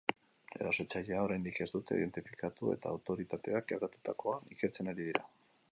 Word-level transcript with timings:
Erasotzailea 0.59 1.19
oraindik 1.25 1.59
ez 1.65 1.69
dute 1.75 1.97
identifikatu 1.99 2.73
eta 2.77 2.95
autoritateak 2.95 3.69
gertatutakoa 3.75 4.41
ikertzen 4.57 4.93
ari 4.95 5.09
dira. 5.11 5.29